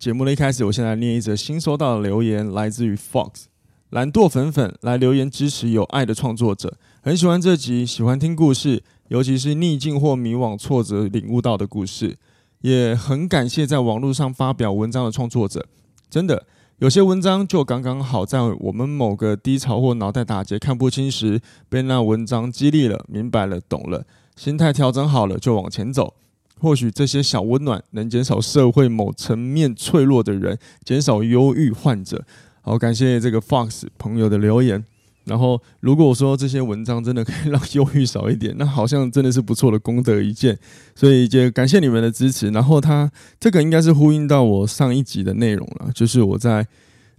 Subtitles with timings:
[0.00, 3.44] 节目的一开始，我先来念一则新收到的留言，来自于 Fox
[3.90, 12.16] 懒惰粉粉来留言支持有爱的创作者，很喜欢这集，喜欢听故事，尤其是逆境或迷惘、挫折领悟到的故事，
[12.62, 15.66] 也很感谢在网络上发表文章的创作者。
[16.08, 16.46] 真的，
[16.78, 26.14] 有些文章就刚刚好在我们某个低潮或脑袋打结看不清时，被那文章激励了，明白了，懂了，心态调整好了，就往前走。
[26.60, 32.24] 或许这些小温暖能减少社会某层面脆弱的人，减少忧郁患者。
[32.62, 34.84] 好，感谢这个 Fox 朋友的留言。
[35.24, 40.58] 然后，如果说这些文章真的可以 让忧郁少一点，那好像真的是不错的功德一件。
[40.94, 42.48] 所以，就感谢你们的支持。
[42.50, 46.66] 然后，他这个应该是呼应到我上一集的内容了，就是我在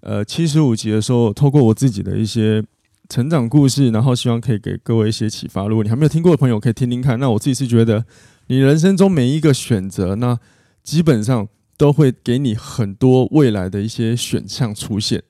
[0.01, 2.63] 呃七十五集的时候，透过我自己的一些
[3.07, 5.67] 成长故事，然后希望可以给各位一些启发。
[5.67, 7.19] 如果你还没有听过的朋友，可以听听看。
[7.19, 8.03] 那我自己是觉得。
[8.51, 10.37] 你人生中每一个选择，那
[10.83, 15.23] 基本上都会给你很多未来的一些选项出现。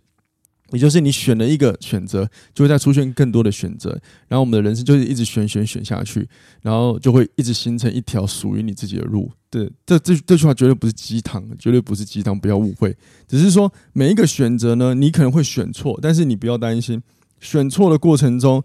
[0.71, 3.91] 也就是你选了一个选择，就会再出现更多的选择，
[4.27, 6.27] 然后我们的人生就是一直选选选下去，
[6.63, 9.31] 然后就会一直形成一条属于你自己的路。
[9.51, 12.97] 对，这这这句话绝对不是鸡汤，绝对不是鸡汤，不要误会。
[13.27, 16.99] 只是说每一个选择呢，你可能会选错，但是你不要担心，
[17.39, 18.63] 选错的过程中，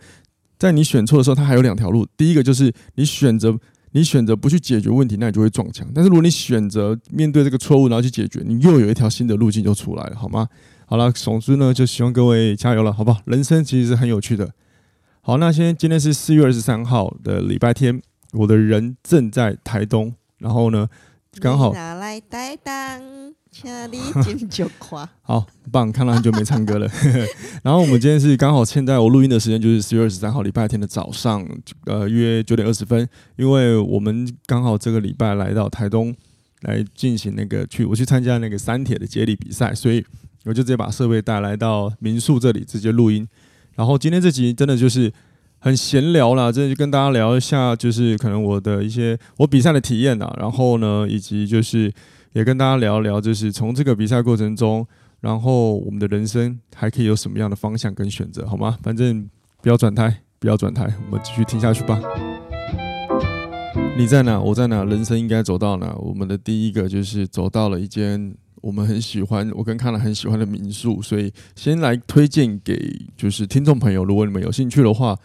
[0.59, 2.07] 在你选错的时候，它还有两条路。
[2.17, 3.55] 第一个就是你选择。
[3.97, 5.89] 你选择不去解决问题，那你就会撞墙。
[5.95, 10.47] 但是如果你选择面对这个错误，然后去解决，你又有一条新的路径就出来了，好吗？
[10.85, 13.23] 好了，总之呢，就希望各位加油了，好不好？
[13.25, 14.53] 人生其实是很有趣的。
[15.23, 20.87] 好，那先今天是四月二十三号的礼拜天，我的人正在台东，然后呢，
[21.41, 21.73] 刚好。
[25.23, 25.91] 好棒！
[25.91, 26.87] 看到很久没唱歌了。
[27.65, 31.47] 然后我们今天是刚好现在我录音的时间就是四月二十三号礼拜天的早上，
[31.87, 33.09] 呃，约九点二十分。
[33.37, 36.15] 因为我们刚好这个礼拜来到台东
[36.63, 40.05] 来进行那个去我去参加那个三铁的接力比赛，所以
[40.45, 43.27] 我就直接把设备带来到民宿这里直接录音。
[43.75, 45.13] 然后今天这集真的就是
[45.59, 51.93] 很闲聊啦，真的就跟大家聊一下，就是可能我的一些我比赛的体验啊，然后呢，以及就是。
[52.37, 54.87] 也跟大家聊一聊，就是从这个比赛过程中，
[55.21, 58.77] 然后我们的人生还可以有什么样的方向跟选择，好吗？
[58.83, 59.27] 反正
[59.63, 61.99] 不要转台，不要转台，我们继续听下去吧。
[63.97, 64.39] 你在哪？
[64.39, 64.85] 我在哪？
[64.85, 65.95] 人生应该走到哪？
[65.97, 72.79] 我们的第一个就是走到了一间我们很喜欢，我跟康娜很喜欢的民宿，所以先来推荐给
[73.17, 75.19] 就是听众朋友，如果你们有兴趣的话。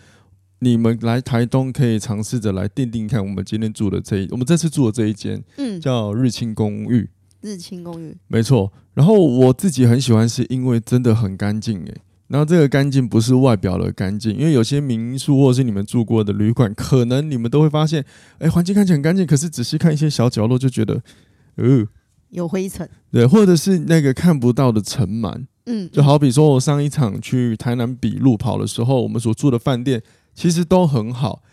[0.63, 7.09] 你们来台东可以尝试着来定定看，我们今天住的这一，我们这次住的这一间，嗯，叫日清公寓。
[7.41, 8.71] 日清公寓，没错。
[8.94, 11.97] 然后我自己很喜欢，是因为真的很干净诶。
[12.27, 18.05] 然后这个干净不是外表的干净，因为有些民宿或者是你们住过的旅馆，可能你们都会发现，
[18.38, 21.01] 哎，环境看起来很干净，可是仔细看一些小角落就觉得，
[21.55, 21.83] 呃，
[22.29, 22.88] 有灰尘。
[23.11, 25.45] 对，或者是那个看不到的尘螨。
[25.66, 30.03] 嗯，就好比说我上一场去台南比路跑的时候，我们所住的饭店。
[30.34, 31.44] 其实都很好，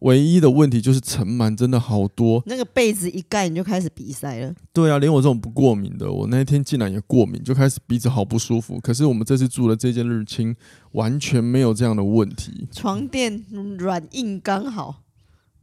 [0.00, 2.42] 唯一的问题就是尘螨真的好多。
[2.46, 4.54] 那个被子一盖，你就开始鼻塞了。
[4.72, 8.78] 对啊，连我这种不过敏的，我那天竟然也过敏，就开始鼻子好不舒服。
[8.80, 10.54] 可是我们这次住的这间日清，
[10.92, 12.68] 完全没有这样的问题。
[12.70, 13.44] 床垫
[13.78, 15.02] 软硬刚好，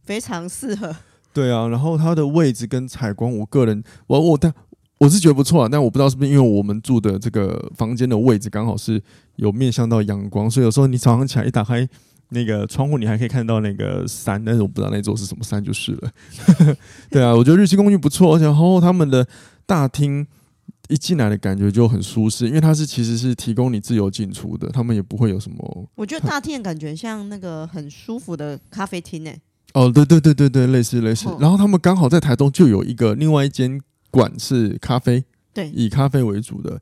[0.03, 0.95] 非常适合。
[1.33, 4.53] 对啊，然后它的位置跟采光，我个人我我但
[4.97, 5.69] 我是觉得不错啊。
[5.69, 9.01] 但我不知道是不是因为我们住的这个房间的位置刚好是
[9.35, 11.87] 有面向到阳光，所以有时候你早上起来一打开。
[12.33, 16.11] 那个窗户你还可以看到那个山，但是我不知道那座是什么山就是了。
[17.11, 19.27] 对啊，我觉得日清公寓不错，而且然后他们的
[19.65, 20.25] 大厅
[20.87, 25.89] 一进来的感觉就很舒适，因为它是其实是提供你自由进出的，他们也不会有什么。
[25.95, 29.37] 我觉得大厅的感觉像那个很舒服的咖啡厅诶。
[29.73, 31.27] 哦，对对对对对，类似类似。
[31.37, 33.79] 然后他们刚好在台东就有一个另外一间
[34.09, 36.81] 馆是咖啡，对，以咖啡为主的，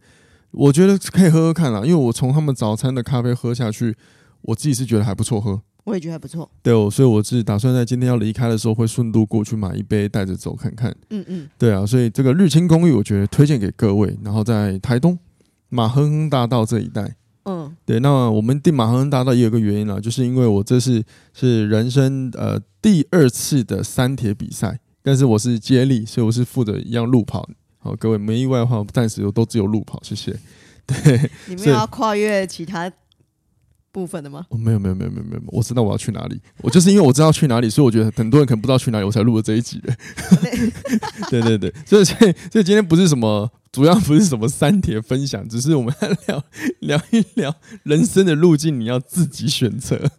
[0.52, 3.96] 我觉得可以喝喝看啦，因为我从他们早餐的咖啡喝下去。
[4.42, 6.50] 我自己是觉得还不错喝，我也觉得还不错。
[6.62, 10.96] 对哦，所以我是打算在今天要离开的时候，会顺路过去买一杯带着走看看。
[11.10, 14.18] 嗯嗯，对啊，所以这个日清公寓，我觉得推荐给各位。
[14.24, 15.18] 然后在台东
[15.70, 17.16] 马亨亨大道这一带，
[17.46, 18.00] 嗯，对。
[18.00, 21.04] 那我们订马亨亨大道也有个原因啦，就是因为我这是
[21.34, 27.48] 是人生呃第二次的三铁比赛，但是我是接力，所以我是负责一样路跑。
[27.82, 30.38] 好，各位没意外的话，暂时都只有路跑，谢谢。
[30.86, 32.92] 对，你们要跨越其他
[33.92, 34.46] 部分的吗？
[34.50, 36.40] 哦，没有没有没有没有没有，我知道我要去哪里。
[36.62, 39.96] 我就是因为我知道去哪里，所以我觉得很多人可能不知道去哪里，我才录了这一集的。
[41.30, 46.44] 对对对，所以所以所以今天不是什么，主要不是什么三铁分享，只是我们来聊
[46.80, 50.12] 聊一聊人生的路径，你要自己选择。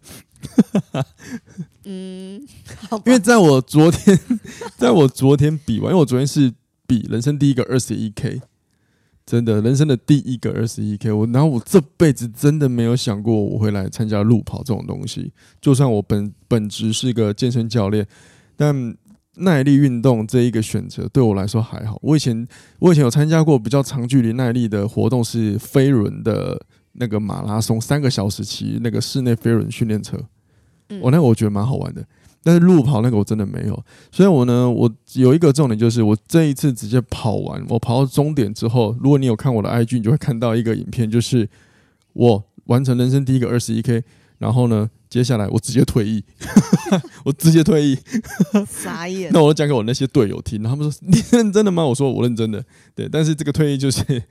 [1.85, 2.41] 嗯，
[3.05, 4.19] 因为在我昨天，
[4.77, 6.53] 在我昨天比完，因为我昨天是
[6.85, 8.41] 比人生第一个二十一 K。
[9.31, 15.31] 真的，人生的第一个二十一 K，我然后我这辈子真的没有想过我会来参加路跑这种东西。
[15.61, 18.05] 就算我本本职是个健身教练，
[18.57, 18.93] 但
[19.35, 21.97] 耐力运动这一个选择对我来说还好。
[22.01, 22.45] 我以前
[22.79, 26.61] 我以前有参加过比较长距离耐力的活动，是飞轮的
[26.91, 30.17] 那个马拉松，三个小时骑那个室内飞轮训练车。
[31.01, 32.05] 我那个我觉得蛮好玩的。
[32.43, 41.47] 但是路跑那个我真的没有，所以我呢，我有一个重点就是，我这一次直接跑完，我跑到终点之后，如果你有看我的 IG，你就会看到一个影片，就是
[42.13, 44.03] 我完成人生第一个二十一 K，
[44.39, 46.23] 然后呢，接下来我直接退役，
[47.25, 47.97] 我直接退役，
[48.67, 49.29] 傻眼。
[49.33, 51.85] 那我就讲给我那些队友听，他们说你认真的吗？
[51.85, 52.63] 我说我认真的，
[52.95, 54.23] 对，但是这个退役就是。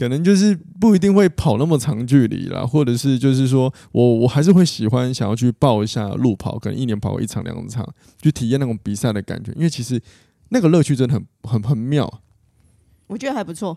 [0.00, 7.86] 可能就是不一定会跑那么长距离啦，或者是就是说我我还是会喜欢想要去报一下路跑，可能一年跑个一场两场，
[8.22, 10.00] 去体验那种比赛的感觉，因为其实
[10.48, 12.10] 那个乐趣真的很很很妙。
[13.08, 13.76] 我觉得还不错，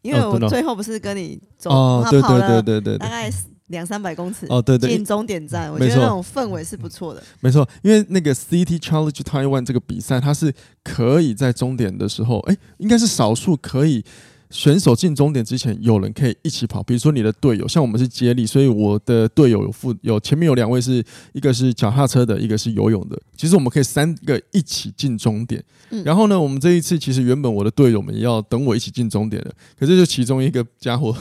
[0.00, 3.30] 因为我最后不是跟你走，哦，对对对对对，大概
[3.66, 7.22] 两三百公尺哦，对对，进终点站，我觉得那种氛围是不错的。
[7.40, 14.02] 没错，因为那个 City Challenge Taiwan 这个比赛，它是可以在终点的时候，哎，应该是少数可以。
[14.50, 16.82] 选手进终点之前，有人可以一起跑。
[16.82, 23.20] 比如说你的队友，像我们是接力，所以我的队友有负有前面有两位是一个是脚踏车的，一个是游泳的。
[23.36, 25.62] 其实我们可以三个一起进终点。
[26.04, 31.14] 然后呢，我们这一次其实原本我的队友们要等我一起进终点的，可是就其中一个家伙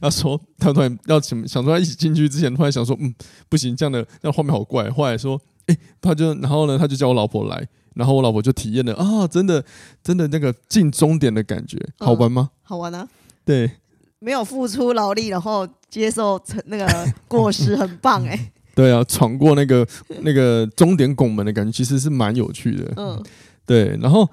[0.00, 3.14] 他说 他突然要想想说他一起进去之前，突然想说嗯
[3.48, 4.90] 不行，这样的这样画面好怪。
[4.90, 7.68] 后来说哎，他就然后呢他就叫我老婆来。
[7.94, 9.64] 然后我老婆就体验了啊，真的，
[10.02, 12.50] 真的那个进终点的感觉，好玩吗？
[12.52, 13.08] 嗯、好玩啊！
[13.44, 13.70] 对，
[14.18, 16.86] 没有付出劳力，然后接受成那个
[17.26, 18.52] 果实，很棒哎、欸。
[18.72, 19.86] 对啊，闯过那个
[20.22, 22.92] 那个终点拱门的感觉，其实是蛮有趣的。
[22.96, 23.22] 嗯，
[23.66, 23.98] 对。
[24.00, 24.26] 然后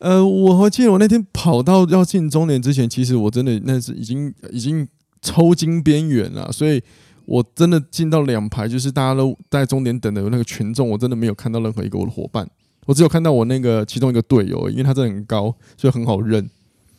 [0.00, 4.86] 呃，我还记得我那天跑到要进终点之前，其实我真的那是已经已经
[5.22, 6.82] 抽筋边缘了，所以
[7.24, 12.46] 我真的进到两排，就是大家都在终点等的那个群众，我真的没有看到任何一个我的伙伴。
[12.86, 16.48] 我只有看到我那个其中一个队友，因为他真的很高，所以很好认。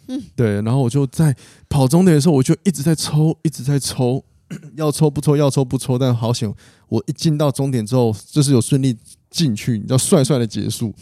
[0.07, 0.61] 嗯，对。
[0.61, 1.35] 然后我就在
[1.69, 4.23] 跑终点的时候，我就一直在抽，一直在抽，
[4.75, 5.97] 要抽不抽，要抽不抽。
[5.97, 6.51] 但好险，
[6.89, 8.95] 我一进到终点之后，就是有顺利
[9.29, 10.93] 进去，你知道，帅帅的结束。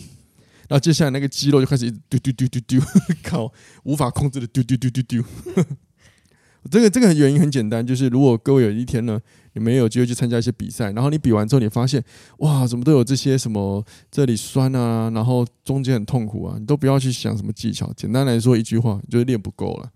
[0.70, 2.82] 然后接下来那个肌肉就开始一直丢丢丢丢丢，
[3.22, 3.52] 靠，
[3.84, 5.24] 无法控制的丢丢丢丢丢。
[6.72, 9.20] 这个这个原因很简单，就是如果各位有一天呢，
[9.54, 12.04] 你没有机会去参加一些比赛，然后你比完之后，你发现
[12.40, 19.90] 哇，怎么都有这些什么这里酸啊，然后中间很痛苦啊，你都不要去想什么技巧，简单来说一句话，就是练不够了，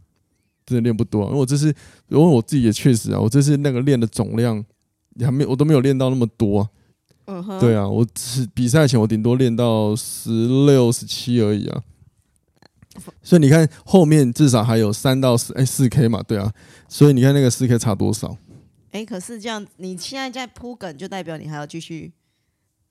[0.66, 1.26] 真的练不多。
[1.26, 1.68] 因为我这是，
[2.10, 4.64] 因为我自己也确实啊，我这是那个练的总量，
[5.20, 6.70] 还没我都没有练到那么多啊。
[7.26, 11.82] 嗯哼，对啊，我只是比赛前我顶多练到十六、十七而已啊。
[13.22, 16.52] 所以你看后面至少还有三到四哎四 K 嘛，对啊，
[16.88, 18.38] 所以你看那个四 K 差多少？
[18.92, 22.12] 哎，可是这样，你现在在铺梗，就代表你还要继续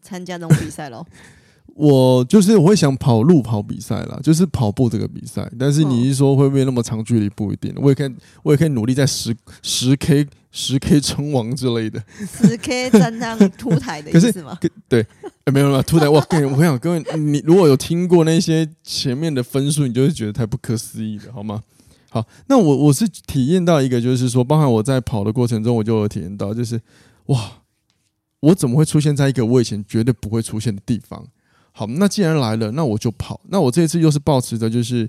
[0.00, 1.05] 参加这种比赛喽？
[1.75, 5.47] 我就是我会想跑路跑比赛啦，就是跑步这个比赛。
[5.59, 7.29] 但是你是说会不会那么长距离？
[7.29, 7.75] 不一定。
[7.76, 12.03] 我也可以，我也可以努力在十十 K 十 K 称王之类的。
[12.26, 14.59] 十 K 站上凸台的意思吗？
[14.88, 15.05] 对，
[15.45, 16.09] 欸、没有没有凸台。
[16.09, 21.62] 我跟你我想各位，你如果有听过那些前面的分数，你就会觉得太不可思议了，好吗？
[22.17, 26.81] 好，那我我是体验到一个，就是说，包含我在跑的过程中，我就有体验到，就是
[27.27, 27.53] 哇，
[28.41, 31.27] 我怎么会出现在一个我以前绝对不会出现的地方？
[31.73, 33.39] 好，那既然来了，那我就跑。
[33.51, 35.07] 那我这一次又是抱持着就是，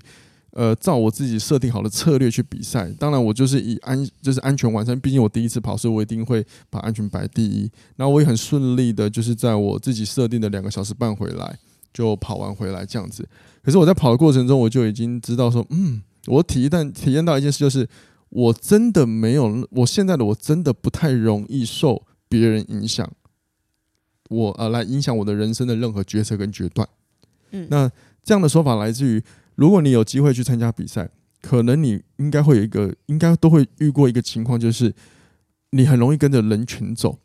[0.50, 2.90] 呃，照我自己设定好的策略去比赛。
[2.98, 7.70] 当然，我就是以安就是安全完成，毕竟我第一次跑，所以我一定会把安全摆第一。
[7.96, 11.58] 那我也很顺利的，就是在我自己设定的两个小时半回来，
[11.94, 13.26] 就跑完回来这样子。
[13.62, 17.88] 可是我在跑的过程中，我就已经知道说，嗯，我体验体验到一件事，就是
[18.28, 23.10] 我真的没有，我现在的我真的不太容易受别人影响。
[24.28, 26.86] 我呃，来影响我的人生的任何决策跟决断。
[27.52, 27.90] 嗯，那
[28.22, 29.22] 这样的说法来自于，
[29.54, 31.08] 如果你有机会去参加比赛，
[31.40, 34.94] 可能你应该会有一个，应该都会遇过一个情况，就是
[35.70, 37.18] 你很容易跟着人群走。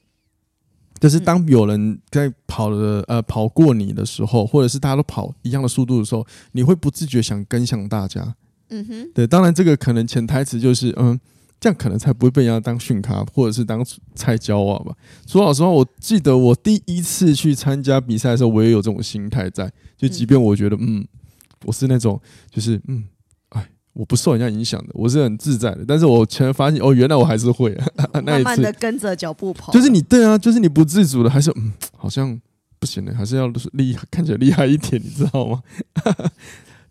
[0.97, 8.33] 就是当有人在跑的呃跑过你的时候，或者是大家都跑一样的速度的时候，你会不自觉想跟上大家。
[8.69, 11.19] 嗯哼，对，当然这个可能潜台词就是，嗯，
[11.59, 14.95] 这样可能才不会被人家当训咖，或者是当菜椒啊吧。
[15.27, 21.05] 说老实话，我记得我第一次去参加比赛的时候，我也有这种心态在，就即便我觉得，嗯，
[21.65, 23.03] 我是那种就是，嗯，
[23.49, 25.85] 哎，我不受人家影响的，我是很自在的。
[25.87, 27.77] 但是我突然发现，哦，原来我还是会，
[28.25, 32.39] 那一次慢慢的跟着脚步跑，就是你对啊，就是你不自主的，还是嗯，好像
[32.79, 35.61] 不行的，还是要厉害，看起来厉害一点，你知道吗？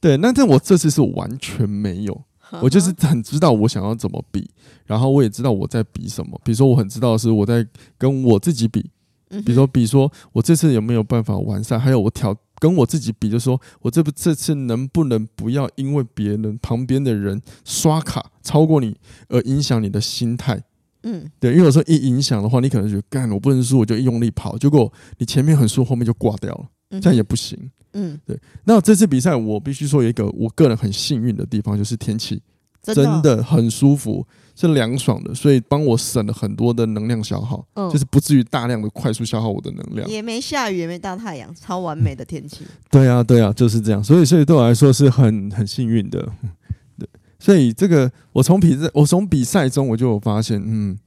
[0.02, 2.22] 对，那但我这次是完全没有，
[2.60, 4.50] 我就是很知道我想要怎么比，
[4.84, 6.40] 然后我也知道我在比什么。
[6.42, 7.64] 比如说，我很知道是我在
[7.96, 8.90] 跟我自己比，
[9.28, 18.96] 比如说，比如说我这次有没有办法完善，还有我挑跟我自己比，就是说我这不这次能不能不要因为别人旁边的人刷卡超过你
[19.28, 20.60] 而影响你的心态。
[21.04, 26.66] 嗯，对，因为有时候一影响的话，你可能觉得干我不能输，我就一用力跑，结果你前面很输，后面就挂掉了，
[27.00, 27.58] 这样也不行。
[27.94, 28.38] 嗯，对。
[28.64, 32.40] 那这次比赛，我必须说有一个我个人很幸运的地方，就是天气
[32.82, 40.08] 真的很舒服，是凉爽的，所以帮我省了很多的能量消耗，就是不至于大量的快速消耗我的能量。
[40.08, 42.64] 也没下雨，也没大太阳，超完美的天气。
[42.90, 44.02] 对啊，对啊，就是这样。
[44.02, 46.18] 所以，所以对我来说是很很幸运的。
[46.98, 47.06] 对，
[47.38, 50.98] 所以这个我从比赛，我从比赛中我就有发现，嗯，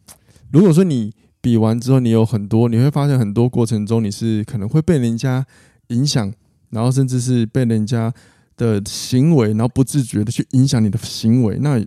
[0.52, 1.12] 如果说你
[1.42, 5.46] 比完之后，你有很多，你会发现很多过程中你是可能会被人家
[5.88, 6.34] 影响。
[6.72, 8.14] 然后甚至是被人家
[8.58, 11.82] 的行为，然后不自觉的去影响你的行为，那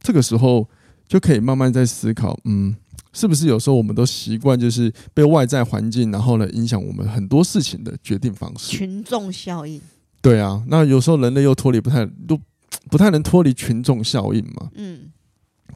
[0.00, 0.68] 这个时候
[1.08, 2.76] 就可以慢慢在思考，嗯，
[3.14, 8.76] 是不是有时候我们都习惯就是被外在环境，然后呢影响我们很多事情的决定方式？
[8.76, 9.80] 群众效应。
[10.20, 12.38] 对啊，那有时候人类又脱离不太都
[12.90, 14.68] 不太能脱离群众效应嘛。
[14.74, 15.10] 嗯，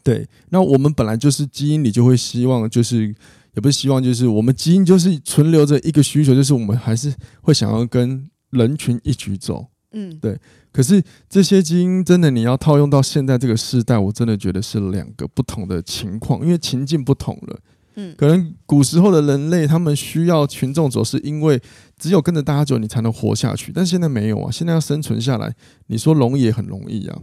[0.03, 0.29] 对。
[0.51, 3.15] 那我们本来就是基因里就会希望，就是
[3.55, 8.29] 也不是希望，就是我们基因就是存留着一个需求，就是我们还是会想要跟。
[8.51, 10.37] 人群一起走，嗯，对。
[10.73, 17.61] 可是这些基因真的，你要套用到现在这个时代，我真的觉得是两个不同的情况，因为情境不同了。
[17.95, 21.63] 嗯，可能古时候的人类他们需要群众走，是因为
[21.97, 23.71] 只有跟着大家走，你才能活下去。
[23.73, 25.55] 但现在没有啊，现在要生存下来，
[25.87, 27.17] 你说容易也很容易啊。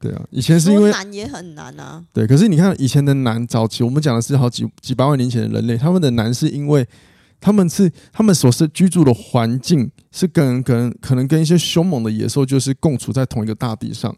[0.00, 2.04] 对啊，以前是因为难也很难啊。
[2.12, 6.86] 对，可是你看以前的难，早期我们讲的是好几几百万年前的人类，他们的难是因为。
[7.40, 14.12] 他们是他们所是居住的环境是跟跟可能跟一些凶猛的野兽就是共处在同一个大地上，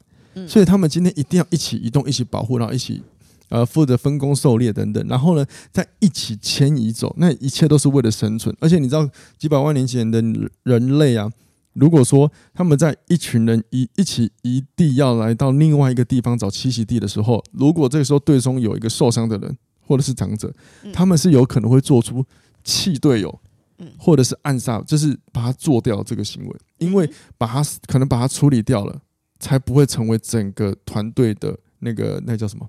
[0.49, 3.03] 所以他们今天一定要一起移动，一起保护，然后一起
[3.51, 8.57] 呃负责分工狩猎等等，然后呢再一起迁移走，那一切都是为了生存。
[8.59, 9.07] 而且你知道
[9.37, 10.23] 几百万年前的
[10.63, 11.31] 人类啊，
[11.73, 20.53] 如果说他们在一群人一一起一地要来到另外一个地方找栖息地的时候，如果这个时候队中有一个受伤的人或者是长者，
[20.93, 22.25] 他们是有可能会做出。
[22.63, 23.41] 弃队友，
[23.97, 29.01] 或者是暗杀，就是把他做掉这个行为，因为把他可能把他处理掉了，
[29.39, 32.69] 才不会成为整个团队的那个那叫什么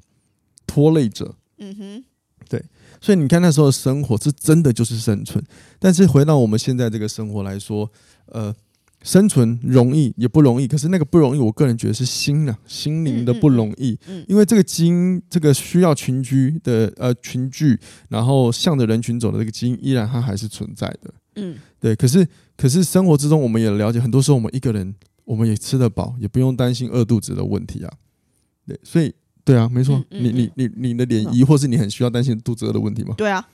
[0.66, 1.36] 拖累者。
[1.58, 2.04] 嗯哼，
[2.48, 2.64] 对，
[3.02, 5.44] 所以你看那时候的生活是真的就是生存，
[5.78, 7.92] 但是回到我们现在这个生活来说，
[8.28, 8.56] 呃。
[9.04, 13.98] 生存容易也不容易，可是那个不容易，我个人觉得是心啊，心灵的不容易。
[14.08, 17.80] 嗯，因为这个基因，这个需要群居的呃群聚，
[18.10, 21.14] 然后向着人群走的这个基因，依然它还是存在的。
[21.36, 21.96] 嗯，对。
[21.96, 24.94] 可是可是生活之中，我们也了解，很多时候我们一个人，
[25.26, 27.92] 我们也吃得饱，也不用担心饿肚子的问题啊。
[28.68, 29.12] 对，所以
[29.44, 30.04] 对啊，没错。
[30.10, 33.16] 你你你你的脸疑或是你很需要担心肚子饿的问题吗？
[33.18, 33.48] 对啊。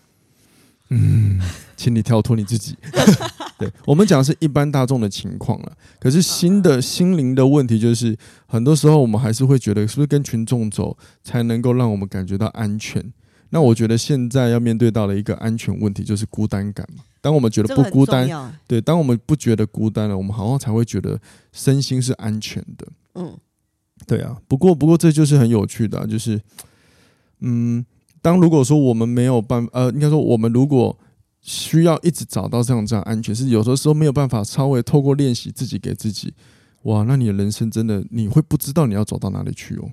[0.90, 1.40] 嗯，
[1.76, 2.76] 请你跳脱你自己。
[3.58, 8.16] 对，我们讲的是一般大众的情况了，可是新的心灵的问题就是，
[8.46, 13.04] 很多时候我们还是会觉得，是不是跟群众走才能够让我们感觉到安全？
[13.50, 17.04] 那我觉得现在要面对到的一个安全问题就是孤单感嘛。
[17.22, 21.20] 当我们觉得不孤单，对，当我们不觉得孤单了，我们好像才会觉得
[21.52, 22.88] 身心是安全的。
[23.16, 23.36] 嗯，
[24.06, 24.38] 对啊。
[24.48, 26.40] 不过，不过这就是很有趣的啊，就是，
[27.40, 27.84] 嗯，
[28.28, 30.98] 当如果说我们没有办法，呃，应该说我们如果。
[31.40, 36.34] 需要一直找到这样这样安全，是有的时候没有办法稍微透过练习自己给自己，
[36.82, 39.90] 哇，那你的人生真的你会不知道你要走到哪里去哦。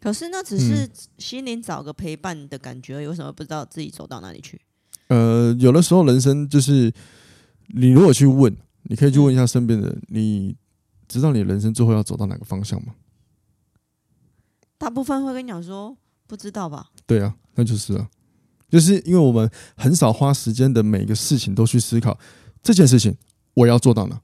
[0.00, 4.58] 可是那只是心灵找个陪伴的感觉，为什么不知道自己走到哪里去？
[5.08, 6.90] 呃，有的时候人生就是
[7.66, 10.56] 你如果去问，你可以去问一下身边的人，你
[11.06, 12.94] 知道你的人生最后要走到哪个方向吗？
[14.78, 16.90] 大部分会跟你讲说不知道吧？
[17.06, 18.08] 对啊，那就是啊。
[18.68, 22.18] 就是因为我们很少花时间的每个事情都去思考
[22.62, 23.16] 这件事情
[23.54, 24.20] 我要做到哪，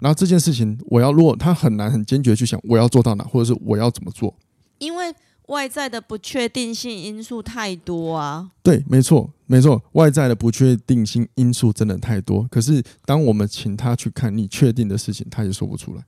[0.00, 4.34] 然后这件事情我要如果他很难很坚决去想我要做到哪，或者是我要怎么做，
[4.78, 5.14] 因为
[5.46, 8.50] 外在的不确定性因素太多啊。
[8.62, 12.46] 对，没错，没错，外在的不确定性因素真的太多。
[12.50, 16.04] 可是，当我们请他去看你确定的事情，他也说不出来。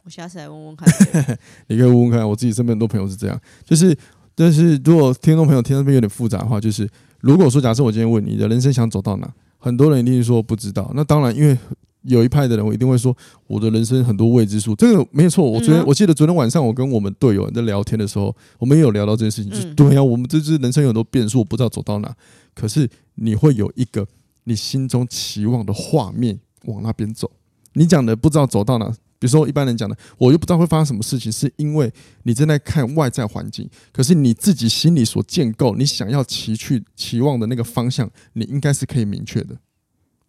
[0.00, 0.88] 嗯，我下次来问问看。
[1.68, 3.96] 你可以问问看，我自己身边很多朋友是这样，就是，
[4.34, 6.88] 但是如果听众朋友听到这边有点复杂的话，就是
[7.20, 10.90] 如果说假设我今天问你的人生想走到哪，很多人一定说不知道。
[10.94, 11.56] 那当然，因为
[12.02, 13.14] 有一派的人，我一定会说
[13.46, 15.44] 我的人生很多未知数，这个没错。
[15.44, 22.14] 我昨天我记得昨天晚上我跟我们队友在聊天的时候，我们也有聊到这件事情，就是对呀，我们这是人生有很多变数，我不知道走到哪。
[22.54, 24.06] 可是你会有一个
[24.44, 27.30] 你心中期望的画面往那边走。
[27.74, 39.56] 你讲的不知道走到哪，比如说一般人讲的，我又不知道会发生什么事情，是因为你正在看外在环境，可是你自己心里所建构你想要期去期望的那个方向，你应该是可以明确的。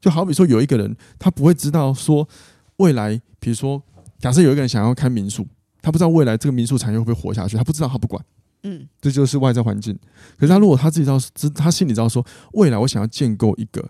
[0.02, 2.28] 就好比说，有一个人，他不会知道说
[2.78, 3.82] 未来，比如说，
[4.20, 5.48] 假设有一个人想要开民宿，
[5.82, 8.24] 他不知道未来这个民宿产业会不会活下去，他不知道，他不管，
[8.64, 9.98] 嗯，这就是外在环境。
[10.38, 13.90] 可是他如果他自己知道，知他心里知道说，未来我想要建构一个，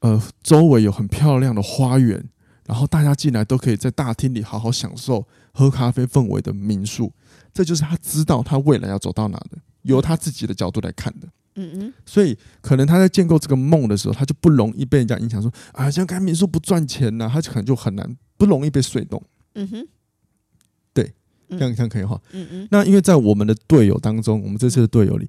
[0.00, 2.24] 呃，周围有很漂亮的花园，
[2.72, 7.12] 然后大家进来都可以在大厅里好好享受喝咖啡氛围的民宿，
[7.52, 11.28] 这就是他知道他未来要走到哪的，由他自己的角度来看的。
[11.56, 19.22] 嗯嗯，所以可能他在建构这个梦的时候，他就不容易被人家影响，说啊，像开民宿不赚钱呐，他就可能就很难不容易被说动。
[19.52, 19.86] 嗯哼，
[20.94, 21.12] 对，
[21.50, 22.18] 这样这样可以哈。
[22.32, 22.68] 嗯嗯。
[22.70, 25.28] 那因为在我们的队友当中，我们这次的队友里，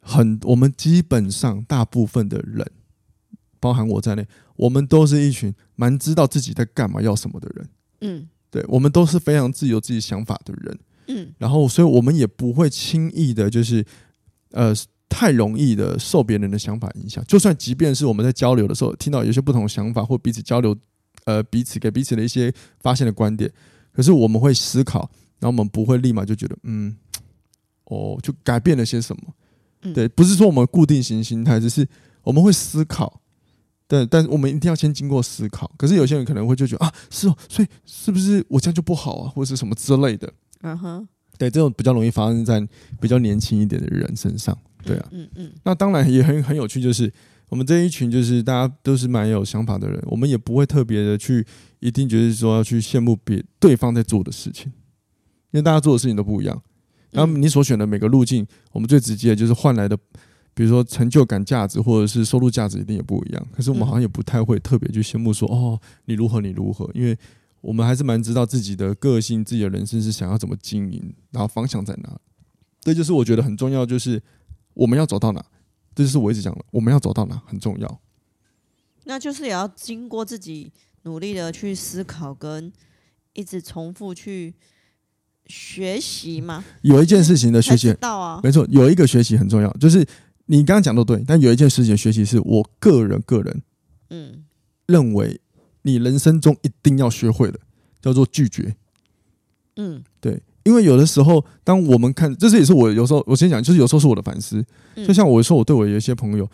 [0.00, 2.66] 很我们基本上大部分的人，
[3.60, 4.26] 包含我在内，
[4.56, 7.68] 我们都是一群蛮知道自己在干嘛、要什么的人。
[8.00, 10.78] 嗯，对，我们都是非常自由自己想法的人。
[11.06, 13.84] 嗯，然后，所以我们也不会轻易的，就是
[14.50, 14.74] 呃。
[15.12, 20.74] 太容易的受别人的想法影响，就算即便是我们在交流的时候听到有些不同的想法，或彼此交流，
[21.24, 23.52] 呃，彼此给彼此的一些发现的观点，
[23.92, 26.96] 可是我们会思考，然后我们不会立马就觉得，嗯，
[27.86, 29.92] 哦，就改变了些什么。
[29.92, 31.86] 对，不是说我们固定型心态，只是
[32.22, 33.20] 我们会思考。
[33.90, 35.68] 对，但是我们一定要先经过思考。
[35.76, 40.32] 可是有些人可能会就觉得啊，是哦，所以是不是我这样就不好啊，或者是什么之类的？
[40.62, 42.64] 嗯哼，对，这种比较容易发生在
[43.00, 44.56] 比较年轻一点的人身上。
[44.84, 47.12] 对啊，嗯嗯，那当然也很很有趣，就是
[47.48, 51.44] 我们这一群就是大家都是蛮有想法的人，我们也不会特别的去
[51.80, 54.66] 一定觉得说要去羡慕别对方在做的事情，
[55.50, 56.62] 因为大家做的事情都不一样。
[57.10, 59.98] 然后你所选的每个路径，我们最直接就是换来的，
[60.60, 63.48] 比如说成就感价值或者是收入价值一定也不一样。
[63.50, 67.16] 可是我们好像也不太会特别去羡慕说哦，你如何你如何，因为
[67.62, 72.20] 我们还是蛮知道自己的个性、自己的人生是想要怎么经营，然后方向在哪。
[72.80, 74.22] 这就是我觉得很重要，就是。
[74.72, 75.44] 我们要走到哪？
[75.96, 78.00] 这就是我一直讲的，我们要走到哪很重要。
[79.04, 82.72] 那就是也要经过自己努力的去思考，跟
[83.32, 84.54] 一直重复去
[85.46, 86.64] 学习嘛。
[86.82, 90.06] 有一件事情的学习，到啊，没错，有一个学习很重要，就是
[90.50, 93.62] 你刚刚讲的对，但有一件事情的学习是我个人个人，
[94.10, 94.44] 嗯，
[94.86, 95.40] 认为
[95.82, 97.60] 你人生中一定要学会的，
[98.02, 98.74] 叫做拒绝。
[99.76, 100.42] 嗯，对。
[100.64, 104.62] 因为有的时候，当我们看，这是也是我有时候我先讲，就是有时候是我的反思。
[105.06, 106.50] 就像我说，我对我有一些朋友，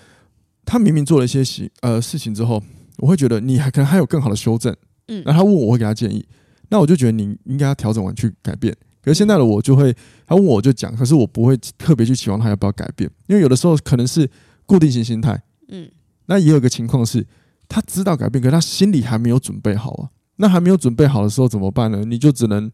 [0.66, 2.62] 他明明做了一些行呃事情之后，
[2.98, 4.76] 我会觉得你还可能还有更好的修正。
[5.09, 6.24] 嗯，然后他问我，我会给他建议，
[6.68, 8.76] 那我就觉得你应该要调整完去改变。
[9.06, 9.94] 可是现在的我就会，
[10.26, 14.28] 他问我，就讲，可是我不会特别去期望他要不要改变，因为有的时候可能是
[14.66, 15.40] 固定型心态。
[15.68, 15.88] 嗯，
[16.26, 17.24] 那也有个情况是，
[17.68, 20.10] 他知道改变，可是他心里还没有准备好啊。
[20.38, 22.04] 那还没有准备好的时候怎么办呢？
[22.04, 22.68] 你就只能。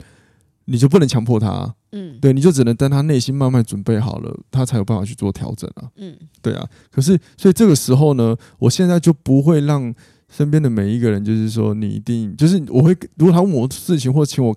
[0.66, 6.64] 你就不能强迫他，啊，嗯，对，你就只能等他内心慢慢准备好了，他才有办法去做调整啊，嗯，对啊。
[6.88, 9.92] 可是，所以这个时候呢，我现在就不会让
[10.28, 14.56] 身边的每一个人，就是说，你一定就是我会，如果他问我事情或请我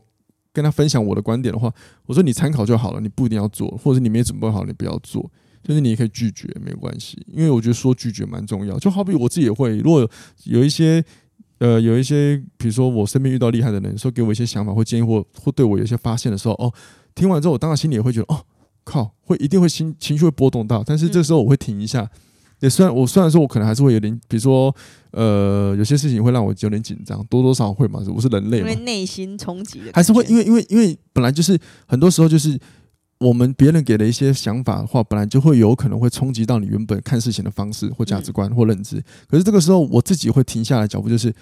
[0.55, 1.69] 跟他分享我的观点的话，
[2.05, 5.29] 我说你参考就好了，你不一定要做，或者你没准备好，你不要做，
[5.61, 8.79] 就是你也可以拒绝，没关系，因为我觉得说拒绝蛮重要。
[8.79, 10.09] 就好比我自己也会，如果
[10.45, 11.03] 有，一些。
[11.57, 16.71] 呃，有一些，比如说我身边遇到厉害的人，说给我一些想法或建议，或或对我有一些发现的时候，哦，
[17.15, 18.43] 听完之后，我当然心里也会觉得，哦，
[18.83, 22.11] 靠，会一定会心情绪会波动到，但是这时候我会停一下。
[22.65, 24.75] 也虽然我虽然说我可能还是会有点，比如说，
[25.11, 32.59] 呃，有些事情会让我有点紧张，多多少少会嘛，我是人类嘛，因为内心冲击的，还是会因为因为因为本来就是很多时候就是。
[33.17, 39.01] 我们别人给的一些想法的话，本来就会有可能会冲击到你原本看事情的方式或价值观或认知。
[39.29, 41.33] 可是这个时候，我自己会停下来脚步，就是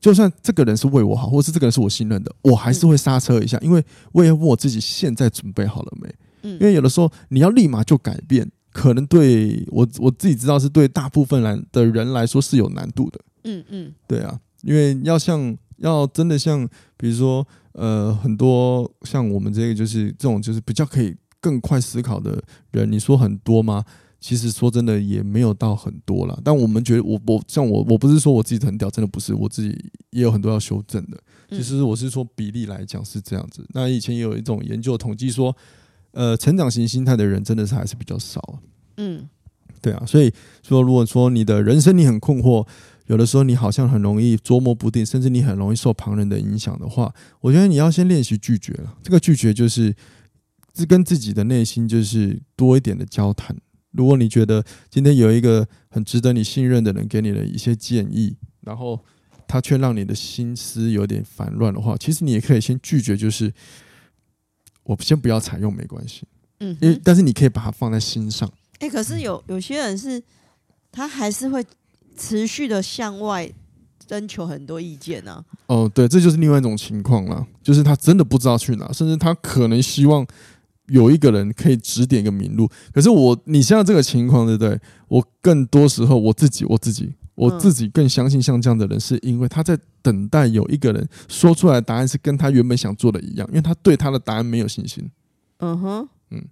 [0.00, 6.12] 就算这个人是为我好，或是这个人是我信任的，我还是会刹车一下，因为我也问我自己现在准备好了没？
[6.58, 13.20] 因为有的时候你要立马就改变，可能对我我自己知道是对大部分人的人来说是有难度的。
[13.44, 15.56] 嗯嗯，对啊，因为要像。
[15.78, 16.64] 要真的像
[16.96, 23.84] 比如说呃很多像我们这个就是这种就是比较可以更快思考的人，你说很多吗？
[24.20, 29.70] 其实说真的也没有到很多了，但我们觉得我我像我我不是说我自己很屌，真的不是，我自己
[30.10, 31.18] 也有很多要修正的。
[31.50, 33.66] 其实我是说比例来讲是这样子。
[33.74, 35.52] 那以前也有一种研究统计说，
[36.12, 38.60] 呃，成长型心态的人真的是还是比较少。
[38.96, 39.28] 嗯，
[39.80, 42.66] 对啊，所以说如果说你的人生你很困惑，
[43.06, 48.96] 有的时候你好像很容易捉摸不定，甚至你很容易受旁人的影响的话，我觉得你要先练习拒绝了。
[49.02, 49.94] 这个拒绝就是
[50.74, 53.56] 是跟自己的内心就是多一点的交谈。
[53.90, 58.98] 如果你觉得今天有一个很值得你信任的人给你的一些建议，然后
[59.46, 63.52] 他却让你的心思有点烦乱的话，其实你也可以先拒绝，就是
[64.84, 66.22] 我先不要采用没关系，
[66.60, 68.50] 嗯，因为但是你可以把它放在心上。
[68.78, 70.22] 哎，可是有有些人是，
[70.90, 71.64] 他还是会
[72.16, 73.50] 持续的向外
[74.06, 75.44] 征求很多意见呢。
[75.66, 80.26] 哦，对，这就是另外一种情况了，就是他真的不知道去哪，甚至他可能希望。
[80.88, 84.78] 有一个人可以指点一个明路，可是我，你现在这个情况，对不对？
[85.08, 95.10] 我更多时候我自己，我自己，我自己更相信像这样的人，是因为他在等待有一个人说出来的答案是跟他原本想做的一样，因为他对他的答案没有信心。
[95.58, 96.44] 嗯哼，嗯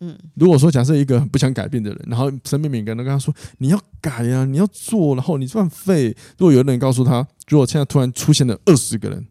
[0.00, 0.18] 嗯。
[0.34, 6.16] 如果说假设一个很不想改变的人，然后身边每个人都跟他说你要改呀，你要做，然后你算废。
[6.38, 9.26] 如果有人告诉他，如果现在突然出现了二十个人，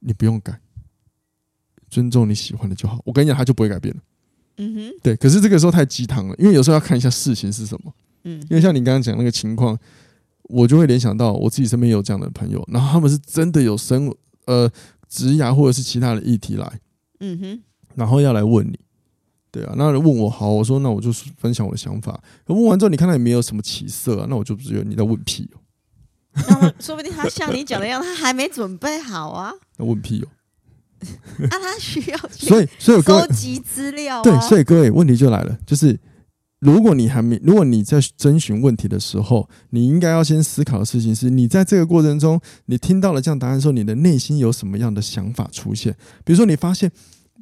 [0.00, 0.58] 你不用改。
[1.88, 4.02] 尊重你喜欢的就好，我跟你讲，他就不会改变了。
[4.58, 5.14] 嗯哼，对。
[5.16, 7.92] 可是这个时候太鸡汤了，因为有时候要看一下事情是什么。
[8.24, 9.78] 嗯，因为像你刚刚讲那个情况，
[10.48, 14.12] 我就会联想到我自己身边有这样的朋友，然后他们是真的有生
[14.46, 14.70] 呃
[15.08, 16.80] 职涯或者是其他的议题来，
[17.20, 17.62] 嗯哼，
[17.94, 18.78] 然后要来问你，
[19.50, 22.20] 对啊，那问我好，我说那我就分享我的想法。
[22.44, 25.60] 可问完之后，你看他也没有什么起色啊，那我就觉得你在问屁哦。
[26.60, 29.52] 那说不定他像你讲的一样，他还没准备好啊。
[29.78, 30.28] 那问屁哦。
[31.38, 34.22] 那、 啊、他需要所以所以收集资料、啊。
[34.22, 35.98] 对，所以各位问题就来了，就是
[36.66, 45.94] 如果你还没，如果你在征询问题的时候，你应该要先思考的事情是，你在这个过程中，你听到了这样答案的时候，你的内心有什么样的想法出现？
[46.24, 46.90] 比如说，你发现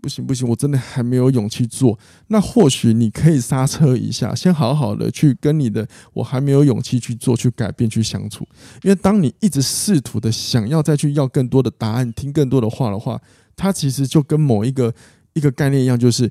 [0.02, 8.46] 不行不行，我真的还没有勇气做，那或许你可以刹车一下，先好好的去跟你的我还没有勇气去做、去改变、去相处。
[8.82, 13.18] 因为当你一直试图的想要再去要更多的答案、听更多的话的话，
[13.56, 14.92] 它其实就跟某一个
[15.32, 16.30] 一个概念一样，就是，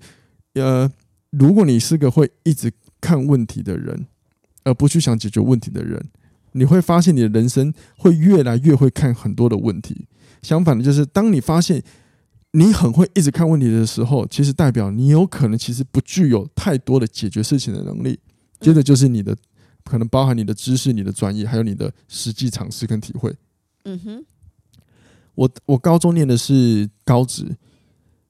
[0.54, 0.88] 呃，
[1.32, 2.72] 如果你是个会一直
[3.04, 4.08] 看问题的人，
[4.64, 6.02] 而不去想解决问题的人，
[6.54, 10.08] 你会发现你的人生会越来越会看很多的问题。
[10.42, 11.84] 相反的，就是当你发现
[12.52, 18.18] 你很会一直看问题的时候，其实代表你有可能其实不具有太多的解决事情的能力。
[18.62, 19.36] 接着就是你的
[19.84, 23.36] 可能包含你的知识、你的专业，还有你的实际尝试跟体会。
[23.84, 24.26] 嗯哼。
[25.36, 27.44] 我我高中念的是高职，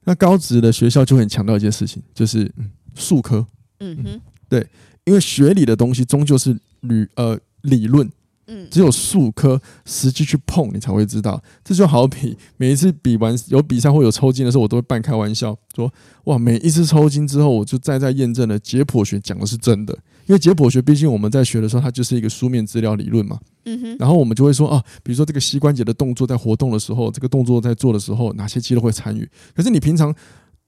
[0.04, 2.50] 那高职的学校就很强调一件事情，就是
[2.94, 3.46] 数科。
[3.80, 4.20] 嗯哼，
[4.54, 4.66] 对，
[5.04, 8.08] 因为学理的东西终究是理呃理论，
[8.46, 11.42] 嗯，只有数科实际去碰你才会知道。
[11.64, 15.92] 这就好比每一次比完有比赛或有抽筋的时候，我都会半开玩笑说：
[16.24, 19.92] 哇，每一次抽筋之后，我就再再验证了解剖学讲的是真的，
[20.26, 23.40] 因为解剖学毕竟我们在学的时候，它就是一个书面资料理论嘛。
[23.66, 29.28] 嗯哼，然后我们就会说啊，比如说这个膝关节的动作在活动的时候，这个动作在做的时候，哪些肌肉会参与？
[29.56, 30.14] 可是你平常，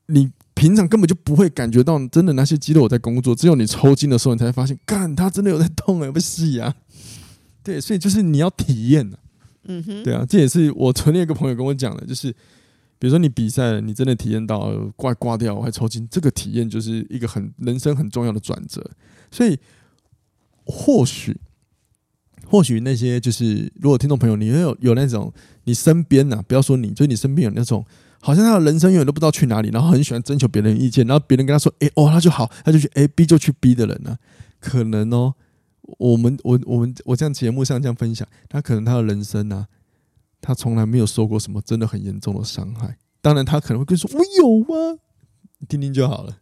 [0.07, 6.75] 你平常根本就不会感觉到真的那些肌肉在工作，只有你抽筋的时候，你才会发现，干，它真的有在动哎，不是啊？
[7.62, 9.19] 对，所以就是你要体验的，
[9.64, 12.31] 嗯哼，对啊，这也是我昨天一个朋友跟我讲的，就是
[12.99, 18.88] 比如说你比赛了，你真的体验到怪挂掉还抽筋，这个体验就是一个很人生很重要的转折，
[19.31, 19.59] 所以
[20.64, 21.37] 或许。
[22.49, 25.33] 或许那些就是，如果听众朋友你有有那种
[25.64, 27.85] 你身边呐，不要说你，就是你身边有那种，
[28.27, 34.19] 好像他的人生永远都不知道去哪里，然后很喜欢征求别人意见，然后别人跟他说，哎哦，他就好，他就去 A，B 就去 B 的人呢，
[34.59, 35.35] 可能哦，
[35.99, 39.69] 我们我我们我这样节目上这样分享，他可能他的人生呢，
[40.41, 44.99] 他从来没有受过什么真的很严重的伤害，当然他可能会跟你说，我有啊？
[45.59, 46.39] 你听听就好了，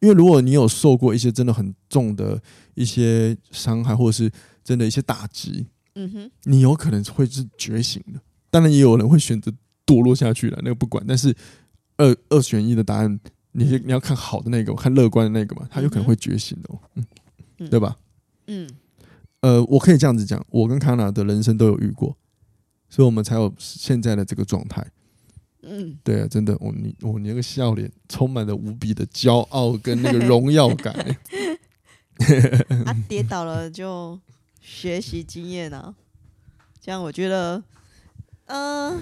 [0.00, 2.40] 因为如果你有受过一些真的很重的
[2.74, 4.32] 一些伤害，或者是。
[4.64, 9.50] 真的一些打击，嗯哼，你有可能会是觉醒的，当然也有人会选择
[9.88, 11.02] 堕落下去了，那个不管。
[11.08, 11.34] 但是
[11.96, 13.18] 二二选一的答案，
[13.52, 16.68] 你你要看好的那个，看乐观的那个嘛，他有可能会觉醒的，
[17.58, 17.96] 嗯，对吧？
[18.46, 18.68] 嗯，
[19.40, 22.14] 呃，我可以这样子讲，我跟康纳的人生都有遇过，
[22.90, 24.86] 所以我们才有现在的这个状态。
[25.62, 30.94] 嗯，对啊，真的，我你我你那个笑脸充满了无比的骄傲跟那个荣耀感。
[32.84, 34.20] 他跌倒了就。
[34.60, 35.94] 学习经验啊，
[36.78, 37.62] 这样我觉得
[38.44, 39.00] 嗯、呃，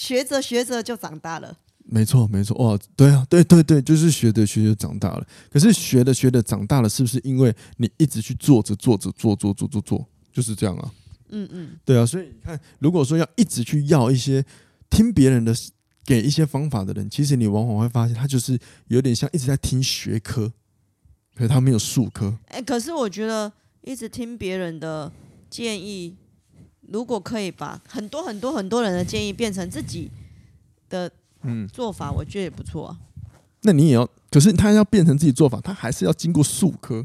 [0.00, 1.54] 学着学着就长大了。
[1.84, 5.26] 没错，没错，哇，对啊，对对对，就是学着学着长大了。
[5.50, 10.90] 可是学着学着长大了，是不是因为你一直去做着做着做做做做做，就是这样啊？
[11.28, 12.06] 嗯嗯，对啊。
[12.06, 14.42] 所以你看，如果说要一直去要一些
[14.88, 15.54] 听别人的
[16.06, 20.50] 给一些方法的人，其实你往往会发现，他就是有点像一直在听学科，
[21.34, 22.38] 可是他没有术科。
[22.46, 25.12] 哎，可是我觉得一直听别人的
[25.50, 26.16] 建议，
[26.90, 30.10] 如果可以把很多很多很多人的建议变成自己
[30.88, 31.10] 的。
[31.42, 32.98] 嗯，做法我觉得也不错啊。
[33.62, 37.02] 那你也要，可是他要变成自己做法，他还是要经过数科。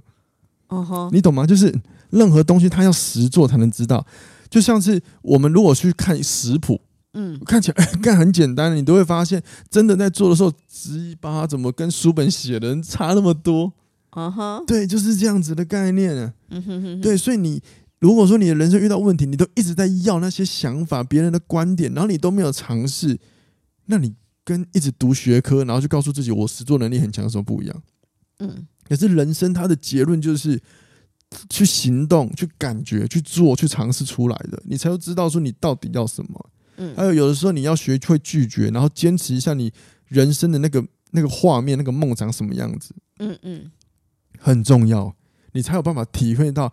[1.14, 1.48] 你懂吗？
[1.48, 1.74] 就是
[2.10, 4.06] 任何东西，他要实做才能知道。
[4.50, 6.82] 就像是我们如果去看食谱，
[7.14, 13.72] 嗯，看起来 干很简单，你都会发现，真的在做的时候，鸡巴怎么跟书本写的人差那么多？
[14.10, 16.34] 啊哈，对，就是这样子的概念啊。
[16.50, 17.64] 嗯哼哼，对，所以你
[18.06, 23.20] 如果说你的人生遇到问题，你都一直在要那些想法、别人的观点，然后你都没有尝试，
[23.86, 24.14] 那你。
[24.48, 27.84] 跟一直读学科，然后就告诉自己我实作能力很强，有什么不一样？
[28.38, 30.62] 嗯，可是人生它的结论就是
[31.50, 36.50] 去行动、去感觉、去做、去尝试出来的，你才会知道说你到底要什么。
[36.78, 39.74] 嗯，还有有的时候你要学会拒绝，然后坚持一下你
[40.10, 42.94] 人生的那个那个画面、那个梦长什么样子。
[43.18, 43.72] 嗯嗯，
[44.38, 45.16] 很重要，
[45.54, 46.72] 你才有办法体会到。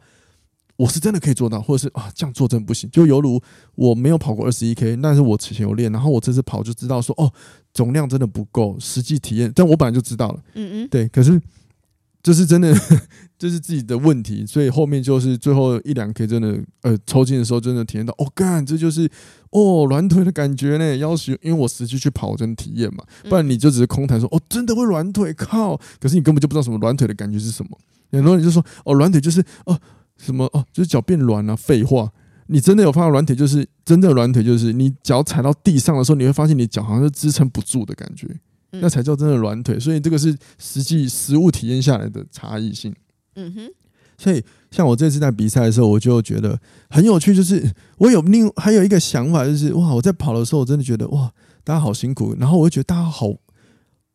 [0.76, 2.90] 我是真的可以做到，或者是啊，这样做真的不行。
[2.90, 3.40] 就犹如
[3.74, 7.32] 我没有跑过二十一 K，但是我之前有练，然后我这次跑就知道说，哦，
[7.72, 8.76] 总量真的不够。
[8.80, 11.06] 实际体验，但我本来就知道了，嗯嗯，对。
[11.08, 11.40] 可是
[12.22, 12.72] 这是真的，
[13.36, 19.10] 这是自己的问题，所以后面就是最后一两 K 真的，呃，抽筋的时候真的体验到，哦，干，这就是
[19.50, 20.96] 哦，软腿的感觉呢。
[20.96, 25.76] 要是，因为我实际去跑真的体验嘛，不然你就只是空谈说，哦，真的会软腿，靠！
[26.00, 27.76] 可是你根本就不知道什么软腿的感觉是什么。
[28.12, 29.78] 很多人就说，哦，软腿就是哦。
[30.16, 30.64] 什么哦？
[30.72, 31.56] 就是脚变软了？
[31.56, 32.10] 废话！
[32.48, 38.28] 你真的有发现软腿，就是真的软腿，就是你脚踩到地上的时候，你会发现你脚好像是支撑不住的感觉，
[38.72, 39.80] 那才叫真的软腿。
[39.80, 42.94] 所以这个是实际实物体验下来的差异性。
[43.36, 43.70] 嗯哼。
[44.18, 51.32] 所以像我这次在比赛的时候，我就觉得很有趣，就是我有另还有一个想法，就是哇，我在跑的时候，我真的觉得哇，
[51.64, 53.32] 大家好辛苦，然后我就觉得大家好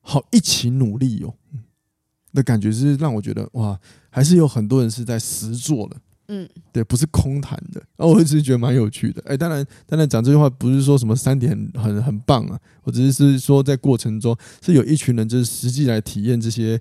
[0.01, 1.33] 好一起努力哦。
[2.37, 3.75] 的感觉是让我觉得哇，
[4.11, 5.95] 还是有很多人是在实做的，
[6.27, 7.81] 嗯，对，不是空谈的。
[7.95, 9.19] 然后我一直觉得蛮有趣的。
[9.25, 16.79] 哎，当然，当然讲这句话不是说什么三点很很很棒啊，我只是说在过程中是有一群人就是实际来体验这些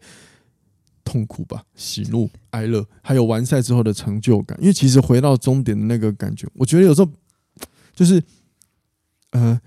[1.03, 4.59] 痛苦吧、喜怒哀乐，还有完赛之后的成就感。
[4.61, 7.11] 因为其实回到终点的那个感觉，我觉得有时候
[7.95, 8.23] 就是
[9.31, 9.59] 呃，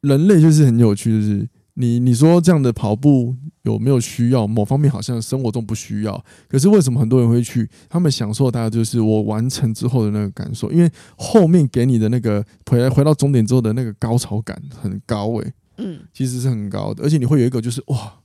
[0.00, 1.48] 人类就是很有趣，就是。
[1.78, 4.46] 你你说这样的跑步有没有需要？
[4.46, 7.68] 某方面好像生活中不需要，可是为什么很多人会去？
[7.90, 18.20] 他们享受大概就是我完成之后的那个感受，因为后面给你的那个回来回到终点之后的那个高潮感很高诶、欸，嗯，其实是很高的，而且你会有一个就是哇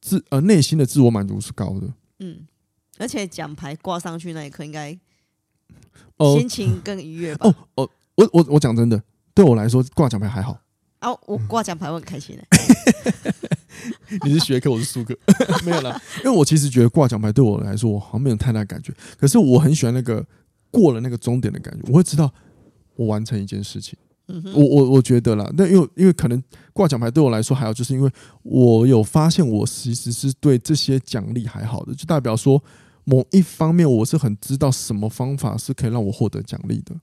[0.00, 2.38] 自呃内心的自我满足是高的，嗯，
[2.98, 4.98] 而且奖牌挂上去那一刻应该
[6.16, 7.48] 哦心情更愉悦吧？
[7.50, 9.02] 哦哦，我我我讲真的，
[9.34, 10.58] 对我来说挂奖牌还好。
[11.04, 12.42] 啊，我挂奖牌我很开心的。
[14.24, 15.14] 你是学科，我是术科，
[15.62, 16.00] 没有啦。
[16.24, 18.90] 因为我其实觉得挂奖牌对我来说，我好像没有太大感觉。
[19.18, 20.24] 可是我很喜欢那个
[20.70, 22.32] 过了那个终点的感觉，我会知道
[22.96, 23.98] 我完成一件事情。
[24.28, 28.10] 嗯，我我我觉得啦，那因为因为可能挂奖牌对我来说还有，就是因为
[28.42, 32.62] 我有发现我其实是对这些奖励还好的，就代表说
[33.04, 36.94] 某一方面我是很知道什么方法是可以让我获得奖励的。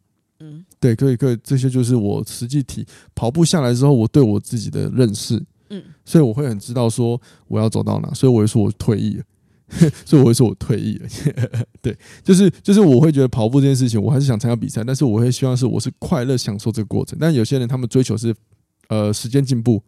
[0.81, 5.41] 嗯，对，可以，可以，这些就是我实际体跑步下来之后，我对我自己的认识。
[5.69, 9.23] 嗯，所以我会很知道说我要走到哪，所以我会说我退役了，
[10.05, 11.07] 所以我会说我退役了。
[11.81, 17.17] 对，就是就是我会觉得跑步这件事情，我还是想参加比赛，但是我会希望是我是快乐享受这个过程。
[17.21, 18.35] 但有些人他们追求是
[18.89, 19.81] 呃时间进步，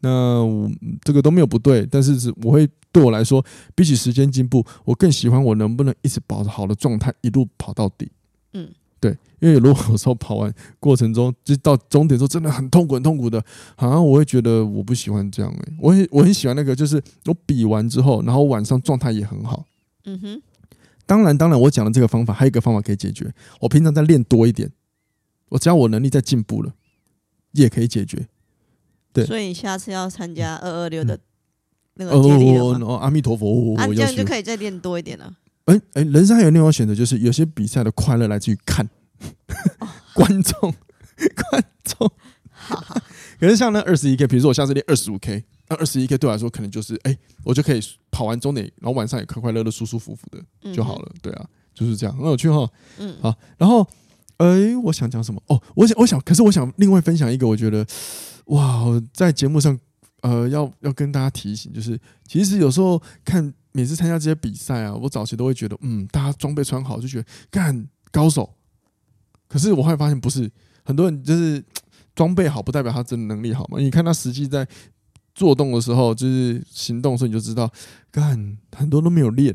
[0.00, 0.70] 那我
[1.04, 8.10] 这个都没有不对，但是是我会对我来说，比起时间进步，我更喜欢我能不能一直保持好的状态，一路跑到底。
[8.54, 8.70] 嗯。
[8.98, 13.42] 对，因为如果有时候跑完过程中，就到终点时候真的很痛苦，很痛苦的，
[13.76, 19.66] 好像我会觉得我不喜欢这样哎、欸，我很我很喜欢那个，就是我比完之后，然后晚上状态也很好。
[20.06, 20.42] 嗯哼，
[21.04, 23.30] 当然当然，我讲的这个方法还有一个方法可以解决，
[23.60, 24.72] 我平常再练多一点，
[25.50, 26.72] 我只要我能力在进步了，
[27.52, 28.26] 也可以解决。
[29.12, 31.18] 对，所以你下次要参加二二六的
[31.94, 32.86] 那个接力了吗？
[32.86, 35.36] 哦，阿弥陀佛，啊，这样就可以再练多一点了。
[35.66, 38.88] 哎、欸、哎、欸，人生还有另外选择，就是有些比赛的快乐来自于看。
[39.78, 40.74] 哦、 观众，
[41.50, 42.10] 观众，
[43.38, 51.12] 可是像那二十一 K，比如说我下次练二十五 K，那二十一 K 对我来说可能就是，哎、欸，我就可以跑完终点，然后晚上也快快乐乐、舒舒服服的就好了。
[51.20, 52.68] 对啊，就是这样，很有趣哈。
[52.98, 53.86] 嗯，好，然后
[54.36, 55.42] 哎、欸，我想讲什么？
[55.48, 57.84] 哦，我想，我想，可是我想另外分享一个，我觉得
[58.46, 59.78] 哇，在节目上，
[60.20, 68.54] 呃，要要跟大家提醒，就是其实有时候看每次参加这些比赛啊，我早期都会觉得，嗯，大家装备穿好就觉得干高手。
[69.46, 70.50] 可是我后来发现不是，
[70.82, 71.62] 很多人就是
[72.16, 73.78] 装备好不代表他真的能力好嘛。
[73.78, 74.66] 你看他实际在
[75.34, 77.70] 做动的时候，就是行动的时候，你就知道，
[78.10, 79.54] 干很多都没有练。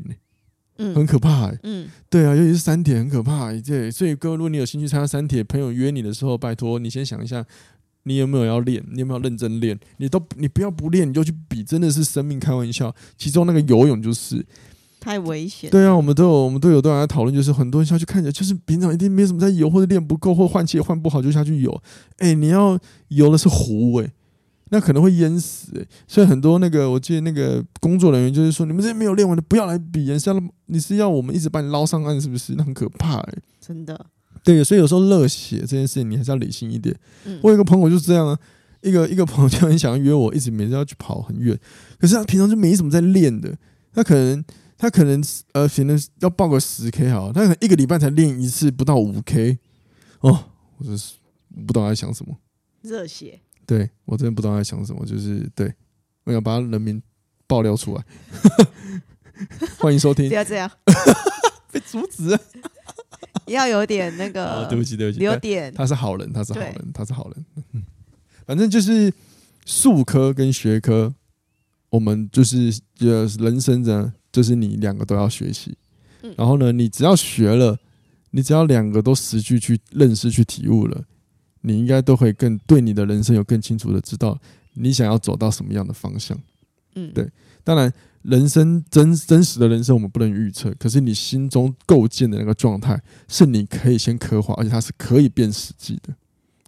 [0.78, 1.58] 嗯，很可怕、欸。
[1.64, 3.60] 嗯，对啊，尤其是三铁很可怕、欸。
[3.60, 7.44] 对，所以各位，如果你有兴趣参加三铁，朋友约你的时候，拜托你先想一下，
[8.04, 8.84] 你有没有要练？
[8.90, 9.78] 你有没有认真练？
[9.98, 12.94] 你都你不要不练，你就去比，真的是生命开玩笑。
[13.16, 14.44] 其中那个游泳就是
[15.00, 15.70] 太危险。
[15.70, 21.70] 对啊，我们都有我们都有都在讨论，就是很多人下去看起来就是平常一定没什么在游，或者练不够，或换气也换不好就下去游。
[22.18, 24.12] 哎、欸，你要游的是湖哎、欸。
[24.74, 32.54] 那可能会淹死、欸，所以很多那个，我记得那个工作人员就是说，你们这些没有练完的不要来比，是要你是要我们一直把你捞上岸，是不是？
[32.56, 34.06] 那很可怕、欸，真的。
[34.44, 36.94] 对，所以有时候热血这件事情，你还是要理性一点。
[37.24, 38.38] 嗯、我有一个朋友就是这样啊，
[38.80, 41.58] 一个一个朋友就很想要约我，一直每次要去跑很远，
[41.98, 43.56] 可是他平常就没什么在练的，
[43.92, 44.44] 他可能
[44.76, 49.58] 他可能呃，可能要报个十 K 好，他可能一个礼拜才练一次，不到五 K
[50.20, 50.44] 哦，
[50.78, 51.14] 我就是
[51.66, 52.36] 不知道他在想什么，
[52.82, 53.40] 热血。
[53.64, 55.72] 对，我真的不知道他在想什么，就是对，
[56.24, 57.00] 我想把他人名
[57.46, 58.04] 爆料出来。
[59.78, 60.70] 欢迎收听，不要这样，
[61.70, 62.40] 被阻止了。
[63.46, 65.72] 要有点那个， 哦，对不起，对不起，有点。
[65.74, 67.44] 他是好人，他是好人，他是好人。
[67.72, 67.82] 嗯，
[68.46, 69.12] 反正就是
[69.66, 71.12] 术科跟学科，
[71.90, 75.76] 我们就是呃，人生呢，就是你两个都要学习。
[76.36, 77.78] 然后呢，你只要学了，
[78.30, 81.04] 你只要两个都实际去认识、去体悟了。
[81.62, 84.38] 你应该都会更对你的人生有更清楚的知道，
[84.74, 86.36] 你想要走到什么样的方向。
[86.94, 87.28] 嗯，对。
[87.64, 96.14] 当然，人生真真实的人生我们不能预测，可是你心中构建的那个状态是你可以先刻画，而且它是可以变实际的。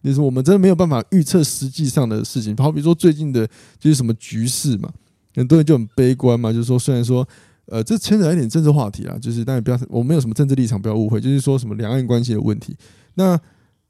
[0.02, 3.46] 就是我们真的没有办法预测实际上的事情，好比说最近的
[3.78, 4.92] 就是什么局势嘛，
[5.35, 7.26] 很多人就很悲观嘛，就是说虽然说
[7.66, 12.76] 呃这牵扯一点政治话题啊，就是但也不要我没有什么政治立场，不要误会，就是说什么两岸关系的问题。
[13.14, 13.40] 那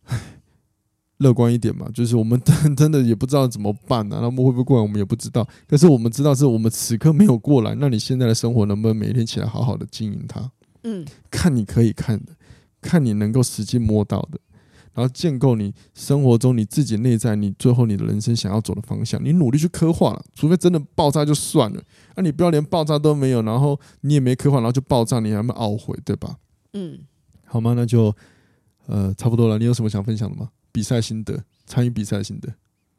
[0.04, 0.33] 唉。
[1.24, 4.20] 乐观一点嘛， 就是我们真 真的也不知道怎么办呢、啊？
[4.20, 5.46] 他们会不会过来，我们也不知道。
[5.66, 10.50] 可是我们知道，是我们此刻没有过来，那你现在的生活能不能每天起来好好的经营它？
[10.82, 12.32] 嗯，看你可以看的，
[12.82, 14.38] 看你能够实际摸到的，
[14.92, 20.22] 然后建构你生活中你自己内在，你最后你的人生想要走的方向，你努力去刻画了。
[20.34, 21.82] 除非真的爆炸就算了，
[22.16, 26.36] 那、啊、你不要连爆炸都没有，然后你也没刻画，然后就爆炸，你还没懊悔，对吧？
[26.74, 26.98] 嗯，
[27.46, 27.72] 好吗？
[27.74, 28.14] 那就
[28.86, 29.58] 呃差不多了。
[29.58, 30.50] 你有什么想分享的吗？
[30.74, 32.52] 比赛心得，参与比赛心得，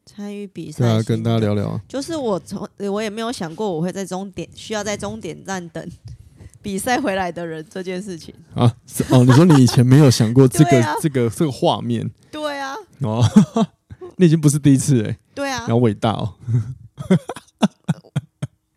[0.06, 1.82] 参与比赛，对啊，跟大家聊聊啊。
[1.86, 5.86] 就是我从我也没有想过我会在终点需要在终点站等
[6.62, 8.74] 比赛回来的人这件事情啊。
[9.10, 12.10] 哦，你说你以前没有想过这个、 啊、这个这个画面？
[12.30, 12.74] 对啊。
[13.00, 13.22] 哦，
[14.16, 15.18] 你已经不是第一次哎、欸。
[15.34, 15.64] 对啊。
[15.66, 16.32] 你好伟大哦。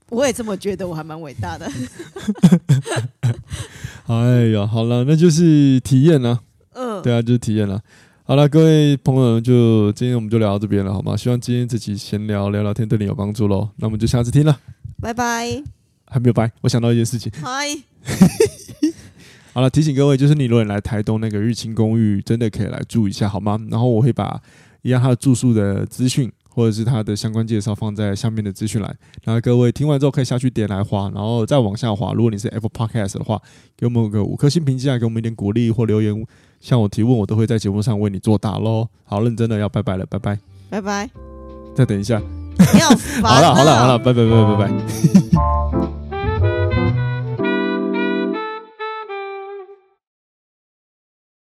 [0.09, 1.71] 我也这么觉得，我还蛮伟大的。
[4.07, 6.41] 哎呀，好了，那就是体验了。
[6.73, 7.01] 嗯。
[7.01, 7.81] 对啊，就是体验了。
[8.29, 11.17] 好了，各位朋友，就今天我们就聊到这边了，好吗？
[11.17, 13.67] 希望今天这期闲聊聊聊天对你有帮助喽。
[13.77, 14.59] 那我们就下次听了，
[15.01, 15.63] 拜拜。
[16.05, 17.31] 还没有拜，我想到一件事情。
[17.41, 17.75] 嗨。
[19.51, 23.59] 好了，提醒各位，就是你如果来台东那个日清公寓，真的可以来住一下，好吗？
[23.71, 24.39] 然后我会把
[24.83, 28.95] 一样他的住宿的资讯，或者是他的相关介绍放在下面的资讯栏。
[29.23, 32.13] 然后各位听完之后可以下去点来滑，然后再往下滑。
[32.13, 33.41] 如果你是 Apple Podcast 的话，
[33.75, 36.23] 给我们个五颗星评价，给我们一点鼓励或留言。
[36.59, 38.87] 向我提问，我都会在节目上为你作答喽。
[39.05, 40.37] 好，认真的要拜拜了，拜拜，
[40.69, 41.09] 拜拜。
[41.75, 42.21] 再等一下，
[42.73, 43.53] 你好烦啊。
[43.53, 45.58] 好了，好了，好了，拜拜，拜拜，拜拜。